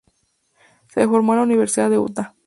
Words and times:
Se 0.91 1.07
formó 1.07 1.33
en 1.33 1.37
la 1.41 1.45
Universidad 1.45 1.91
de 1.91 1.99
Utah. 1.99 2.33